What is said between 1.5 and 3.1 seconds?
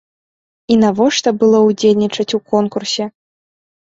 ўдзельнічаць у конкурсе?